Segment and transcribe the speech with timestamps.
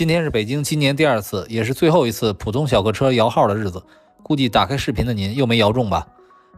[0.00, 3.82] 今天是北京今年第二次，也是最后一次普通小客车摇号的日子。
[4.22, 6.06] 估计打开视频的您又没摇中吧？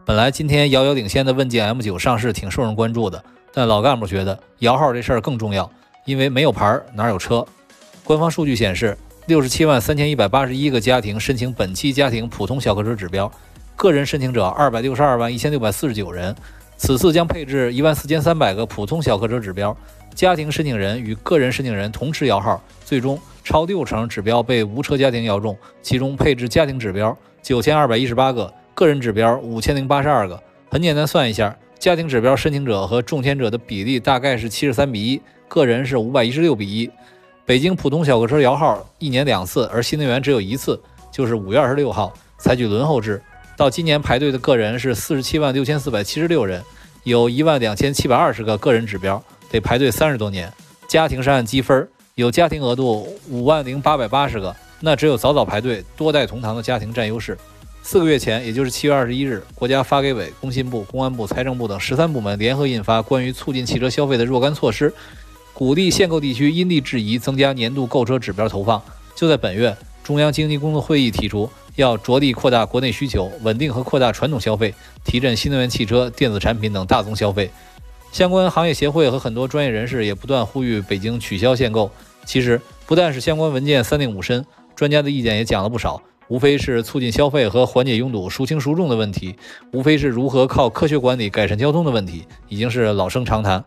[0.05, 3.21] 本来今天遥遥领先的问界 M9 上市挺受人关注的，
[3.53, 5.69] 但老干部觉得摇号这事儿更重要，
[6.05, 7.45] 因为没有牌哪有车。
[8.05, 13.29] 官方数据显示，六十七万三千一百八十一个家庭申请本期家庭普通小客车指标，
[13.75, 16.33] 个人申请者二百六十二万一千六百四十九人。
[16.85, 19.73] 此次将配置一万四千三百个普通小客车指标，
[20.13, 30.37] 家庭申请人与个人申请人同时摇号，最终超六成指标被无车家庭摇中，其中配置家庭指标九千二百一十八个，个人指标五千零八十二个。
[30.69, 36.91] 很简单，算一下，家庭指标申请者和中签者的比例大概是七十三比一，个人是五百一十六比一。
[37.45, 40.77] 北京普通小客车摇号一年两次，而新能源只有一次，
[41.09, 43.23] 就是五月二十六号，采取轮候制。
[43.55, 46.63] 到今年排队的个人是四十七万六千四百七十六人，
[47.03, 50.51] 有一万两千七百二十个个人指标，得排队三十多年。
[50.87, 57.37] 家庭是按积分，有家庭额度五万零八百八十个，那只有早早排队、多代同堂的家庭占优势。
[57.83, 64.89] 四个月前，也就是七月二十一日，国家发改委、工信部、公安部、财政部等十三部门联合印发《关于促进汽车消费的若干措施》，
[65.53, 68.81] 鼓励限购地区因地制宜增加年度购车指标投放。
[69.15, 71.49] 就在本月，中央经济工作会议提出。
[71.75, 77.49] 要着力扩大国内需求，稳定和扩大传统消费，提振新能源汽车、电子产品等大宗消费。
[78.11, 81.89] 相关行业协会和很多专业人士也不断呼吁北京取消限购。
[82.25, 89.35] 其实，不但是相关文件三令五申，专家的意见也讲了不少，无非是促进消费和缓解拥堵、孰轻孰重的问题，
[89.71, 93.63] 无非是如何靠科学管理改善交通的问题，已经是老生常谈。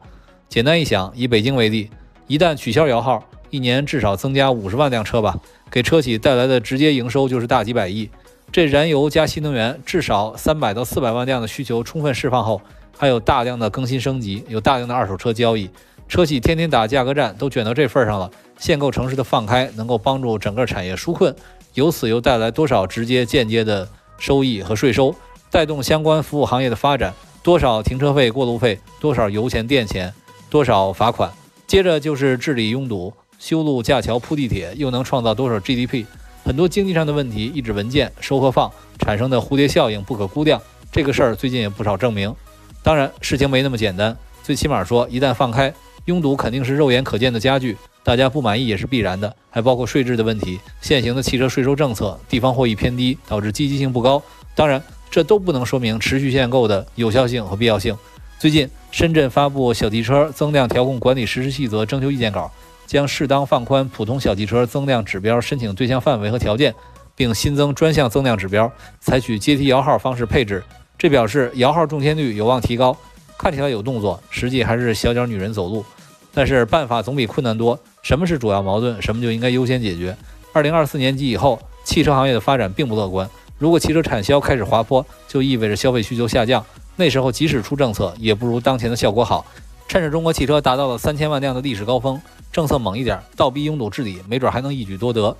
[0.48, 1.90] 简单一想，以北京为例，
[2.28, 5.36] 一旦取消摇号，一年至少增加五十万辆车吧。
[5.70, 8.08] 给车企带来的直接营收就是大几百亿，
[8.52, 12.60] 这燃油加新能源至少三百到四百万辆的需求充分释放后，
[12.96, 15.68] 还有大量的更新升级，有大量的二手车交易，
[16.08, 18.30] 车企天天打价格战都卷到这份上了。
[18.58, 21.34] 限购城市的放开能够帮助整个产业纾困，
[21.74, 23.86] 由此又带来多少直接间接的
[24.18, 25.14] 收益和税收，
[25.50, 30.14] 带动相关服务行业的发展，多少停车费过路费，多少油钱电钱，
[30.48, 31.30] 多少罚款，
[31.66, 33.12] 接着就是治理拥堵。
[33.38, 36.04] 修路架桥铺地铁又能创造多少 GDP？
[36.44, 40.60] 很多经济上的问题，一纸文件收和放产生的蝴蝶效应不可估量。
[40.92, 42.34] 这个事儿最近也不少证明。
[42.82, 44.16] 当然，事情没那么简单。
[44.42, 45.74] 最起码说，一旦放开，
[46.04, 49.34] 拥堵肯定是肉眼可见的加剧，大家不满意也是必然的。
[49.50, 54.22] 还包括税制的问题，现行的汽车税收政策，地方获益偏低，导致积极性不高。
[54.54, 54.80] 当然，
[55.10, 57.96] 这都不能说明持续限购的有效性和必要性。
[58.38, 62.50] 最近，深圳发布小汽车增量调控管理实施细则征求意见稿。
[62.86, 66.74] 将适当放宽普通小汽车增量指标申请对象范围和条件，
[67.14, 68.70] 并新增专项增量指标，
[69.00, 70.62] 采取阶梯摇号方式配置。
[70.96, 72.96] 这表示摇号中签率有望提高。
[73.38, 75.84] 看起来有动作，实际还是小脚女人走路。
[76.32, 77.78] 但是办法总比困难多。
[78.02, 79.00] 什么是主要矛盾？
[79.02, 80.16] 什么就应该优先解决。
[80.54, 83.28] 二零二四年及以后，汽车行业的发展并不乐观。
[83.58, 86.64] 如果汽车产销开始滑坡，就意味着消费需求下降。
[86.96, 89.44] 那时候即使出政策，也不如当前的效果好。
[89.86, 92.18] 趁着中国汽车达到了三千万辆的历史高峰。
[92.56, 95.36] 政策猛一点，倒逼拥堵治理，没准还能一举多得。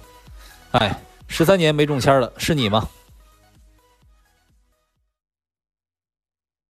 [0.73, 2.87] 哎，十三年没中签了，是你吗？